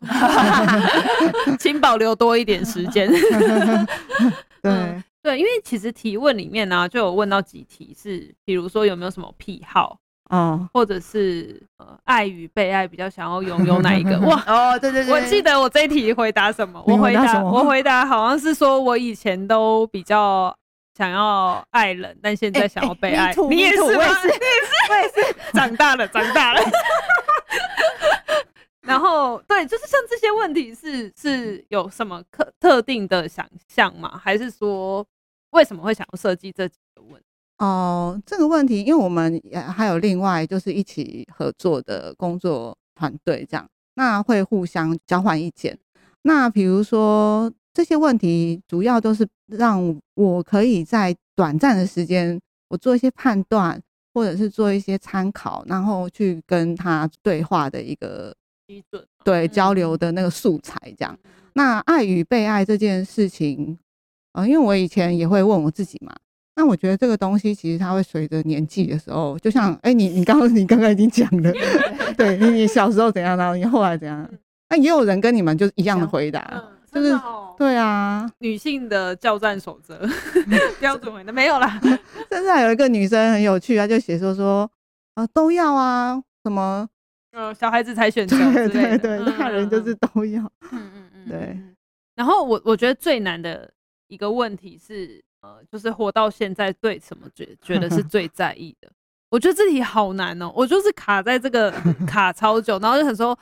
[1.58, 3.10] 请保留多一点时间。
[4.62, 9.98] 对对，因为其实提问里面呢、啊，就有问到几题是，比如说有没有什么癖好。
[10.30, 14.16] 哦，或者是呃，爱与被爱比较想要拥有哪一个？
[14.20, 16.80] 哇， 哦，对对对，我记得我这一题回答什么？
[16.86, 20.56] 我回答我回答好像是说我以前都比较
[21.00, 23.34] 想要爱人，但现在想要被爱。
[23.48, 26.60] 你也是，我也是，我也是，我也是，长大了，长大了。
[28.84, 34.20] 然后，对，就是像这些问题是是有什么特特定的想象吗？
[34.22, 35.02] 还是说
[35.52, 37.26] 为什么会想要设计这几个问题？
[37.60, 45.78] 哦，这个问题，因为我们也还有另外就是一起合作的工作团队，这样那会互相交换意见。
[46.24, 53.80] 那比如说这些问题，主要都是让我可以在短暂的时间，我做一些判断，
[54.12, 58.34] 或者是做一些参考，然后去跟他对话的一个
[58.66, 61.16] 基准，对交流的那个素材，这样。
[61.54, 63.78] 那爱与被爱这件事情，
[64.32, 66.14] 呃，因为我以前也会问我自己嘛。
[66.56, 71.52] 那我觉得这个东西其实它会随着年纪的时候，就像哎、欸，你你刚刚你刚刚已经讲了，
[72.18, 74.28] 对你你小时候怎样，然后你后来怎样，
[74.68, 77.18] 那也有人跟你们就是一样的回答，嗯、就是
[77.60, 80.00] 对啊，女性的教战守则
[80.80, 81.78] 标准回答没有啦，
[82.30, 84.70] 甚至还有一个女生很有趣，她就写说说
[85.14, 86.88] 啊都要啊，什么
[87.32, 90.42] 呃小孩子才选择，对对对，大人就是都要，
[90.72, 91.58] 嗯嗯嗯，对。
[92.16, 93.70] 然后我我觉得最难的
[94.08, 95.22] 一个问题是。
[95.42, 98.90] 呃，就是活到现在，对什么觉觉得是最在意的？
[99.30, 101.70] 我觉得这题好难哦、喔，我就是卡在这个
[102.06, 103.34] 卡超久，然后就很说，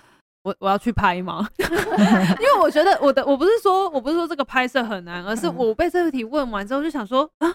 [0.42, 1.48] 我我要去拍吗？
[1.59, 7.55] 因为我觉得我的我不是说我不是说这个拍摄很难，而是我被这个题问完之后就想说啊，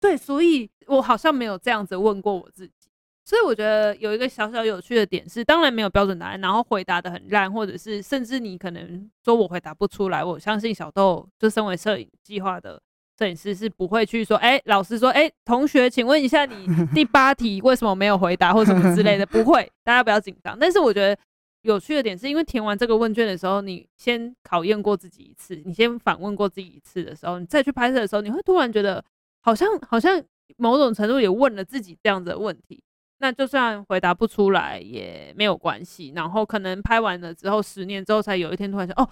[0.00, 2.90] 对，所以我好像没有这样子问过我自己，
[3.24, 12.80] 所以我觉得有一个小小有趣的点是，当然没有标准答案，然后回答的很烂，或者是甚至你可能说我回答不出来，我相信小豆就身为摄影计划的。
[13.18, 20.58] 摄影师是不会去说，哎、欸，老师说，哎、欸，同学，请问一下，你第八题为什么没有回答，或什么之类的， 不会，大家不要紧张。
[20.58, 21.16] 但是我觉得
[21.62, 29.04] 有趣的点是，因为填完这个问卷的时候，你先考验过自己一次，你先反问过自己一次的时候，你再去拍摄的时候，你会突然觉得，
[29.42, 30.22] 好像好像
[30.56, 32.82] 某种程度也问了自己这样子的问题。
[33.18, 39.08] 那就算回答不出来也没有关系，然后可能拍完了之后，十年之后才有一天突然想，哦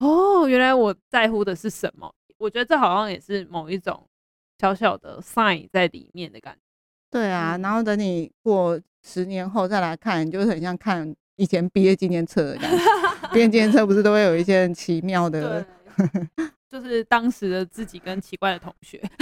[0.00, 2.12] 哦，原来我在乎的是什么。
[2.36, 4.06] 我觉得这好像也是某一种
[4.58, 6.60] 小小的 sign 在里面的感觉。
[7.10, 12.84] 对啊，然后等你过十年后再来看，就是很像看以前毕业纪念册的感觉。
[13.32, 15.66] 毕业纪念册不是都会有一些很奇妙的，
[16.70, 19.00] 就是当时的自己跟奇怪的同学，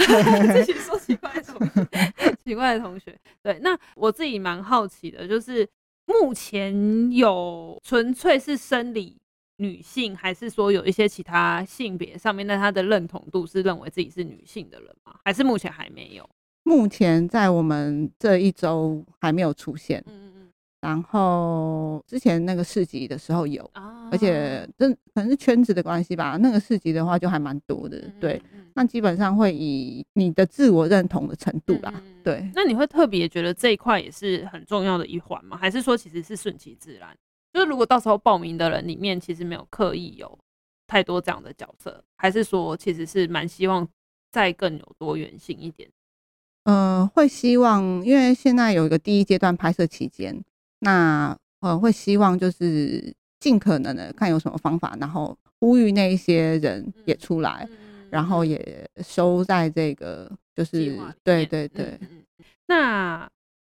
[0.53, 3.17] 自己说奇怪的同学， 奇怪的同学。
[3.41, 5.67] 对，那我自己蛮好奇的，就是
[6.05, 9.17] 目前有纯粹是生理。
[9.57, 15.15] 女性还是说有一些其他性别上面，那她的认同度是认为自己是女性的人吗？
[15.23, 16.27] 还是目前还没有？
[16.63, 20.03] 目前在我们这一周还没有出现。
[20.07, 20.32] 嗯。
[20.83, 26.35] 然后之前那个市集的时候有，啊、而且这可能是圈子的关系吧。
[26.35, 27.97] 那个市集的话就还蛮多的。
[27.99, 28.41] 嗯、对，
[28.73, 31.93] 那基本上会以你的自我认同的程度啦。
[31.95, 35.55] 嗯、对，那你会特别觉得这一块也是很重要的一环吗？
[35.55, 37.15] 还是说其实是顺其自然？
[37.53, 40.37] 就是如果到时候报名的人里面，其实没有刻意有
[40.85, 43.87] 太多这样的角色，还是说其实是蛮希望
[44.33, 45.89] 再更有多元性一点？
[46.65, 50.43] 嗯、呃，会希望，因为现在有一个第一阶段拍摄期间，
[50.83, 62.23] 那呃会希望就是尽可能的看有什么方法，然后呼吁那一些人也出来，嗯、然后也收在这个就是对对对，嗯、
[62.67, 63.29] 那。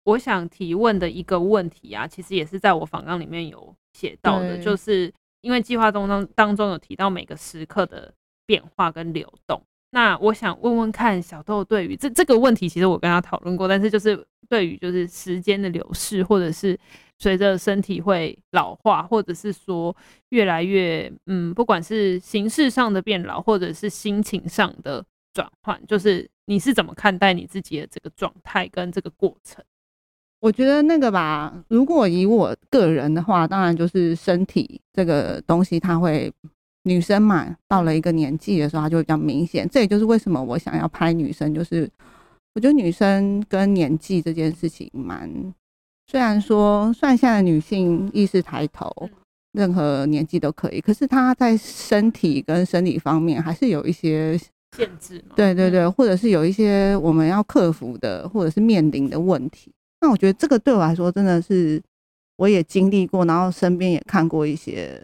[0.06, 8.14] 我想提问的一个问题啊，其实也是在我访纲里面有写到的，就是因为计划中当当中有提到每个时刻的
[8.46, 9.60] 变化跟流动。
[9.90, 16.78] 那我想问问看，小豆对于这这个问题，其实我跟他讨论过，但是就是对于就是时间的流逝，或者是
[17.18, 19.96] 随着身体会老化，或者是说
[20.30, 29.64] 越来越嗯，不管是形式上的变老，或者是心情上的转换，就是你是怎么看待你自己的这个状态跟这个过程？
[30.40, 36.30] 我觉得那个吧，如果以我个人的话，当然就是身体这个东西，它会
[36.86, 39.68] 女生嘛，到了一个年纪的时候，她就会比较明显。
[39.68, 41.90] 这也就是为什么我想要拍女生，就是
[42.54, 45.28] 我觉得女生跟年纪这件事情蛮，
[46.06, 48.90] 虽然说，虽然现在的女性意识抬头，
[49.52, 54.38] 任何年纪都可以，可是她在身体跟生理方面还是有一些
[54.76, 55.34] 限制嘛。
[55.34, 59.72] 对对对，或者是有一些我们要克服的，或者是面临的问题。
[60.00, 61.82] 那我觉得这个对我来说真的是。
[62.38, 65.00] 我也经历过，然后身边也看过一些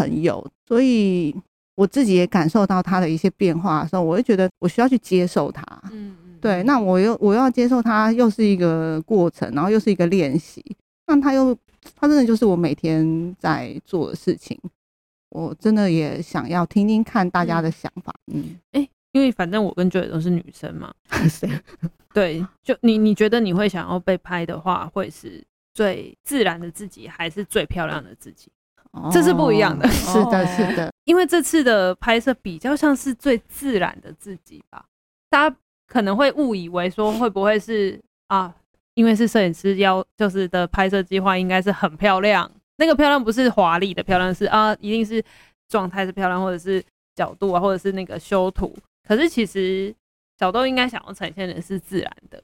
[0.00, 1.34] 朋友，所以
[1.74, 5.62] 我自己也感受到他的一些变化的时候，我会觉得我需要去接受他。
[5.92, 10.64] 嗯嗯，对，那我又我又要接受他，又是一个过程，然后又是一个练习。
[11.06, 11.54] 那他又，
[11.94, 14.58] 他真的就是我每天在做的事情。
[15.28, 18.14] 我真的也想要听听看大家的想法。
[18.32, 20.92] 嗯，哎、欸，因为反正我跟 Joy 都是女生嘛。
[22.14, 25.44] 对，就你你觉得你会想要被拍的话，会是？
[25.72, 28.50] 最自然的自己还是最漂亮的自己，
[29.12, 29.86] 这是不一样的。
[29.86, 34.84] 哦、是的，是的，因为这次的拍摄比较像是最自然的自己吧。
[35.28, 38.54] 大家可能会误以为说会不会是啊？
[38.94, 42.50] 因为是摄影师要就是的拍摄计划，应该是很漂亮。
[42.76, 45.22] 那个漂亮不是华丽的漂亮，是啊，一定是
[45.68, 46.82] 状态是漂亮，或者是
[47.14, 48.76] 角度啊，或者是那个修图。
[49.06, 49.94] 可是其实
[50.38, 52.42] 小豆应该想要呈现的是自然的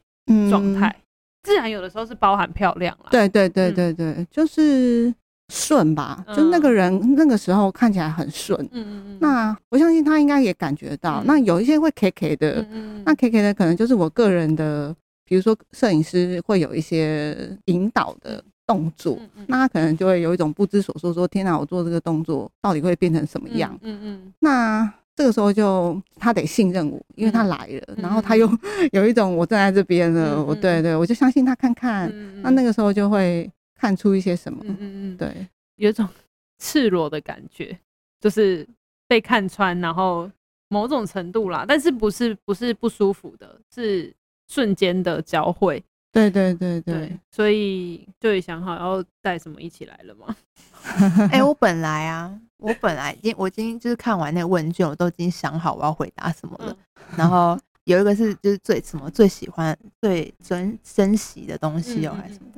[0.49, 0.89] 状态。
[0.89, 1.03] 嗯
[1.47, 5.15] 自然有的时候是包含漂亮了，对对对对对，嗯、就是
[5.49, 9.19] 顺吧，嗯、就那个人那个时候看起来很顺，嗯嗯嗯。
[9.21, 23.79] 那我相信他应该也感觉到，嗯、那有一些会 K K 的，嗯嗯那 K K 的可能就是我个人的，比如说摄影师会有一些引导的动作，那他可能就会有一种不知所措，说天哪，我做这个动作到底会变成什么样？
[23.83, 24.33] 嗯嗯，嗯。
[24.41, 28.51] 那这个时候就他得信任我，因为他来了，嗯、然后他又
[28.93, 36.09] 有一种我站在这边了，嗯、我对对，我就相信他看看，嗯、那那个时候就会看出一些什么，嗯嗯嗯对，有一种
[36.59, 37.79] 赤裸的感觉，
[38.21, 38.67] 就是
[39.07, 40.31] 被看穿，然后
[40.69, 44.13] 某种程度啦，但是不是不是不舒服的，是
[44.49, 45.83] 瞬间的交汇。
[46.13, 50.35] 对对对对，对，所以就也想好要带什么一起来了吗？
[51.31, 56.75] 哎、欸，我本来啊，我本来已经我今天就是看完那个问卷，我都已经想好我要回答什么了。
[56.95, 62.56] 嗯、然后有一个是就是最什么最喜欢最珍珍惜的东西哦，还是什么的。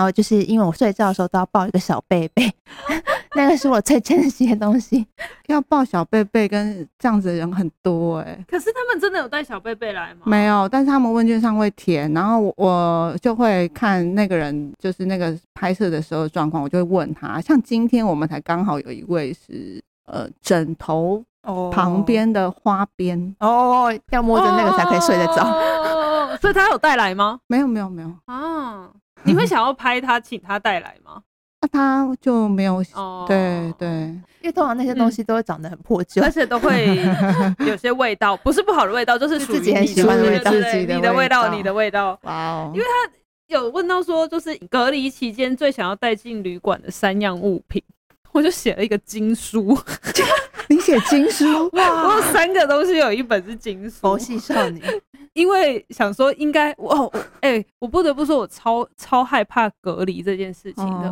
[0.00, 2.50] 然后就是因为我睡觉的时候都要抱一个小贝贝，
[3.36, 5.06] 那个是我最珍惜的东西。
[5.48, 10.20] 要抱小贝贝跟这样子的人很多哎、欸，可是他们真的有带小贝贝来吗？
[10.24, 17.38] 没有，但是他们问卷上会填，然后我就会看那个人就是那个拍摄的时候的状况，我就会问他。
[17.42, 21.22] 像今天我们才刚好有一位是呃枕头
[21.70, 27.38] 旁边的花边哦，要摸着那个才可以睡得着，哦，所以他有带来吗？
[27.48, 28.88] 没有没有没有啊。
[29.24, 31.22] 你会想要拍他，请他带来吗？
[31.62, 32.82] 那他就没有。
[32.94, 33.88] 哦，对对，
[34.40, 36.98] 因为通常那些东西都会长得很破旧，而且都会
[37.66, 42.18] 有些味道，不是不好的味道，就是自己很喜欢的味道，你的味道，你的味道。
[42.22, 42.72] 哇哦！
[42.74, 43.12] 因为他
[43.48, 47.82] 有问到说，就是隔离期间最想要带进旅馆的三样物品，
[48.32, 49.78] 我就写了一个经书。
[50.68, 51.68] 你写经书？
[51.74, 52.06] 哇！
[52.06, 53.96] 我有三个东西，有一本是经书。
[54.00, 54.80] 佛系少女。
[55.40, 61.10] 因为想说应该我哎、欸，我不得不说，我超超害怕隔离这件事情的。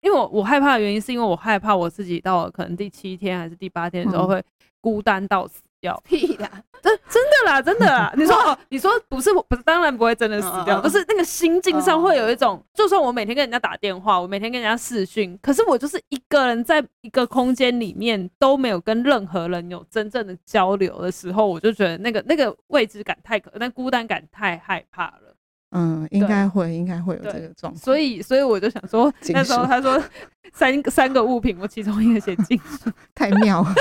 [0.00, 4.40] 因为我我害怕的原因是因为我害怕我自己到了可能第七天还是第八天的时候会
[4.80, 6.00] 孤单到死掉。
[6.08, 6.50] 屁啦，
[6.82, 8.10] 真真的啦，真的啦。
[8.16, 25.33] 你说哦，你说不是不是，当然不会真的死掉，不是那个心境上会有一种，就算我每天跟人家打电话，我每天跟人家视讯，可是我就是一个人在一个空间里面都没有跟任何人有真正的交流的时候，我就觉得那个那个未知感太可，那孤单感太害怕了。
[25.74, 27.76] 嗯，应该会，应该会有这个状况。
[27.76, 30.00] 所以，所以我就想说， 那时候他说
[30.54, 33.74] 三个三个物品，我其中一个写金属， 太妙了。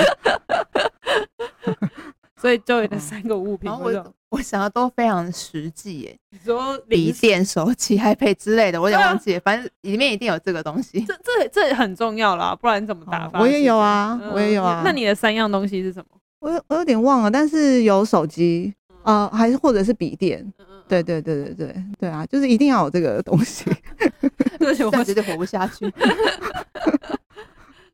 [2.41, 6.17] 所以就有那三个物品，我我，我想的都非常的实际耶。
[6.31, 10.99] 你说笔电、手机、iPad 之类的，我有点忘记，反正里面一定有这个东西。
[11.05, 13.39] 这这这很重要啦，不然怎么打发？
[13.39, 14.81] 我也有啊，我也有啊。
[14.83, 16.17] 那你的三样东西是什么？
[16.39, 20.45] 我我有点忘了，但是有手机，呃，还是或者是笔电。
[20.87, 23.65] 对对对对对对啊，就是一定要有这个东西，
[24.59, 25.91] 而且我绝对活不下去。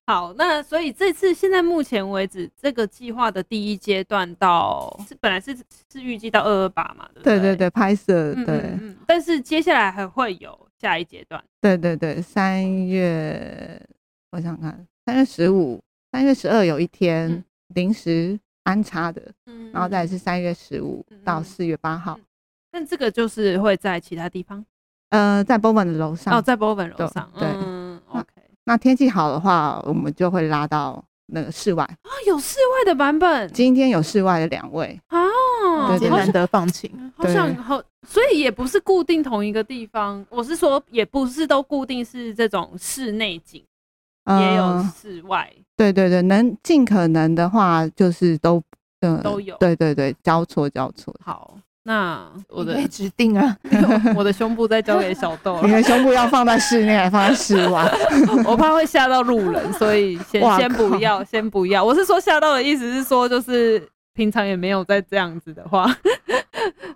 [0.08, 5.56] 好，那所以这次现在目前为止，这个计划的第一阶段到是本来是
[5.92, 7.40] 是预计到二二八嘛，对不对？
[7.40, 11.42] 对对对，拍摄对嗯嗯嗯，但是接下来还会有下一阶段。
[11.62, 13.80] 对对对，三月
[14.32, 15.80] 我想看三月十五、
[16.12, 17.44] 三月十二有一天
[17.76, 22.20] 临时安插的，嗯，然后再是三月十五到四月八号。
[22.72, 24.64] 但这个就是会在其他地方，
[25.10, 28.26] 呃，在 Bowen 的楼上哦，在 Bowen 楼上，对，嗯，OK
[28.66, 28.74] 那。
[28.74, 33.52] 那天气好的话，我们就会拉到那个室外啊，有室外的版本。
[33.52, 40.24] 今天有室外的两位啊，对，难得放晴，好想好，所以也不是固定同一个地方。
[40.30, 43.64] 我是说，也不是都固定是这种室内景，
[44.26, 45.50] 嗯、也有室外。
[45.78, 48.62] 对对对，能尽可能的话，就是都
[49.02, 49.56] 嗯都有。
[49.58, 51.14] 对对对，交错交错。
[51.24, 51.58] 好。
[51.84, 53.58] 那 我的指定啊，
[54.16, 55.60] 我的胸部再交给小豆。
[55.64, 57.90] 你的胸部要放在 室内，还放在室外？
[58.46, 61.84] 我怕会吓到路人，所以先先不要，先不要。
[61.84, 63.82] 我是说吓到的意思是说，就是
[64.14, 65.90] 平常也没有在这样子的话。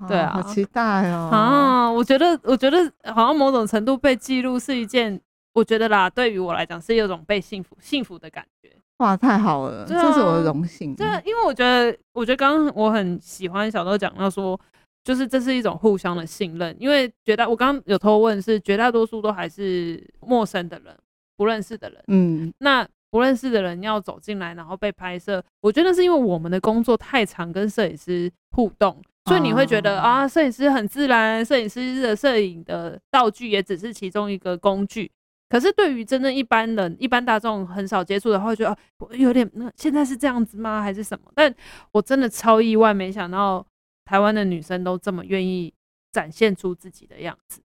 [0.07, 1.29] 对啊，好期待哦！
[1.31, 5.19] 啊，我觉得，我觉得好像某种程度被记录是一件，
[5.53, 8.69] 我觉得啦，对于我来讲是有种被幸福、幸福的感觉。
[8.97, 10.93] 哇，太好了，这是我的荣幸。
[10.95, 14.59] 对，因为我觉得，我觉得刚刚我很喜欢小豆讲到说。
[15.05, 20.95] 就是这是一种互相的信任，因为绝大我刚刚有偷问是绝大多数都还是陌生的人，
[21.35, 35.11] 不认识的人，嗯，那不认识的人要走进来然后被拍摄，我觉得是因为我们的工作太常跟摄影师互动，所以你会觉得啊，摄影师很自然，摄影师的摄影的道具也只是其中一个工具。
[35.49, 40.81] 可是对于真正一般人、一般大众很少接触的话，会觉得有点那现在是这样子吗？
[40.81, 41.31] 还是什么？
[41.35, 41.53] 但
[41.91, 43.65] 我真的超意外，没想到。
[44.05, 45.73] 台湾的女生都这么愿意
[46.11, 47.61] 展现出自己的样子，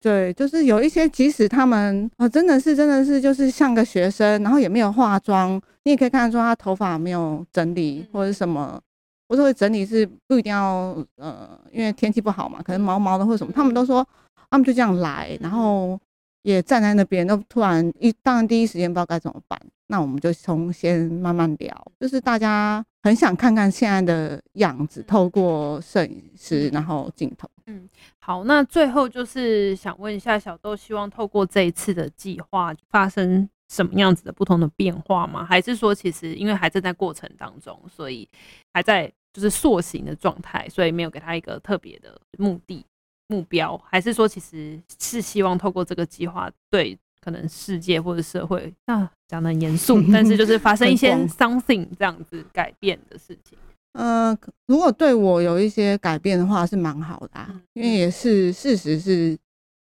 [0.00, 5.52] 对，就是有一些，即使他们啊，真的是，真的是，就是像个学生，然后也没有化妆，
[5.84, 8.82] 你也可以看得出他头发没有整理或者什么，
[9.28, 14.04] 不是会整理是不一定要，呃，因为天气不好嘛，可能毛毛的或者什么，他们都说
[14.50, 15.96] 他们就这样来，然后
[16.42, 19.60] 也站在那边，都突然一，当然第一时间不知道该怎么办。
[19.90, 27.48] 那我们就从先慢慢聊，就是大家很想看看现在的样子，透过摄影师，然后镜头。
[27.66, 35.42] 嗯，好，那最后就是想问一下小豆，希望透过这一次的计划发生什么样子的不同的变化吗？
[35.42, 38.28] 还是说，其实因为还正在过程当中，所以
[38.74, 42.84] 还在就是塑形的状态，所以没有给他一个特别的目的
[43.28, 43.80] 目标？
[43.86, 46.98] 还是说，其实是希望透过这个计划对？
[47.20, 53.58] 可能世界或者社会那，讲的很严肃， 但是就是发生一些 something 这样子改变的事情。
[53.92, 54.34] 呃，
[54.66, 59.36] 如果对我有一些改变的话，是蛮好的，啊，因为也是事实是，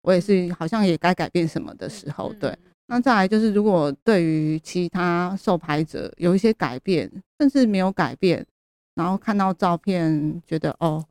[0.04, 2.32] 我也是好像也该改变什么的时候。
[2.39, 2.56] 对，
[2.88, 8.46] 那再来就是，如果对于其他受拍者有一些改变，甚至没有改变，
[8.96, 11.04] 然后看到照片觉得哦，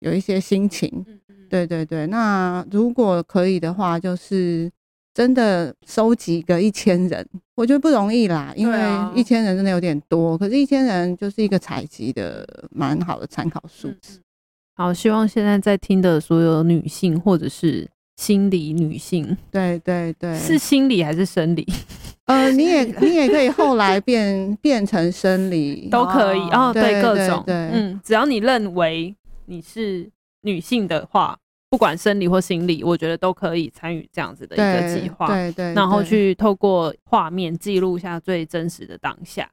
[0.00, 1.04] 有一些心情，
[1.48, 4.70] 对对对，那如果可以的话，就是。
[5.14, 7.26] 真的收集个一千人，
[7.56, 8.78] 我觉得不容易啦，因为
[9.16, 10.34] 一千人真的有点多。
[10.34, 14.20] 啊、可是，一千人就是一个采集的蛮好的参考数字。
[14.78, 21.66] 好，希望现在在听的所有女性或者是心理女性，对对对，是心理还是生理？
[22.26, 29.12] 呃，你也你也可以后来变变成生理都可以哦，对，各种对，对，嗯，只要你认为
[29.48, 30.08] 你是
[30.42, 31.38] 女性的话。
[31.70, 39.46] 不管生理或心理，我觉得都可以参与这样子的一个计划，对对，然后去透过画面记录下最真实的当下，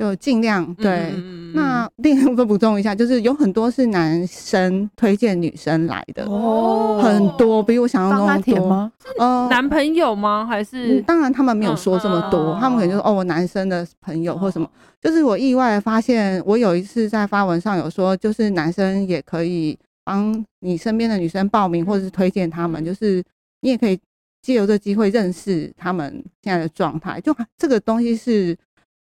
[0.00, 1.12] 就尽量对。
[1.52, 8.90] 那另外补充一下，就是有很多是男生推荐女生来的哦，很多比我想象中多吗？
[9.18, 10.46] 呃，男朋友吗？
[10.46, 14.66] 还是当然他们没有说这么多，他们可能就是哦，我男生的朋友或什么。
[15.02, 19.78] 就是我意外发现，我有一次在发文上有说，就是男生也可以。
[20.02, 23.22] 帮你身边的女生报名，或者是推荐他们，就是
[23.60, 23.96] 你也可以
[24.42, 26.10] 借由这个机会认识他们
[26.42, 27.20] 现在的状态。
[27.20, 28.56] 就这个东西是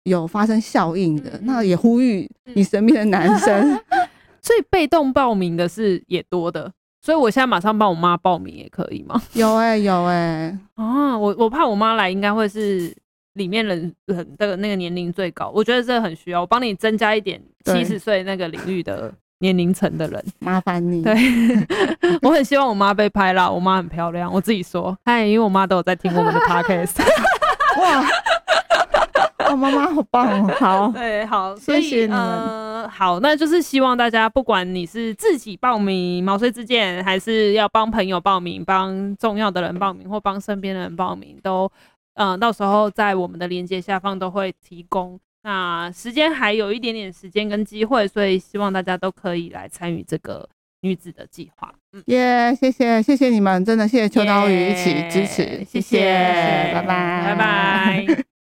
[0.07, 3.79] 有发生效应的，那也呼吁你身边的男生。
[4.41, 9.21] 所以被动报名的是也多的，所以我现在马上帮我妈报名也可以吗？
[9.35, 12.95] 有哎、欸，有哎、欸， 啊，我我怕我妈来，应该会是
[13.35, 19.13] 里面人人的那个年龄最高，我觉得这很需要，我帮你增加一点七十岁那个领域的。
[19.41, 21.03] 年龄层的人，麻烦你。
[21.03, 21.15] 对，
[22.23, 23.51] 我很希望我妈被拍啦。
[23.51, 24.97] 我妈很漂亮，我自己说。
[25.05, 26.95] 嗨，因为我妈都有在听我们的 podcast。
[27.79, 28.03] 哇，
[29.51, 30.55] 我妈妈好棒哦！
[30.59, 32.19] 好， 对，好，谢谢你们。
[32.19, 41.71] 呃，好，那就是希望大家，不管你是自己报名毛遂自荐，还是要帮朋友报名、帮重要的人报名，或帮身边的人报名，都，
[42.15, 45.19] 嗯、呃，到时候在我们的链接下方都会提供。
[45.43, 50.49] 那时间还有一点点时间跟机会，所以希望大家都可以来参与这个
[50.81, 51.73] 女子的计划。
[51.93, 58.36] 嗯，耶，谢谢谢谢你们，真的谢谢秋刀鱼一起支持谢谢，拜拜，拜拜。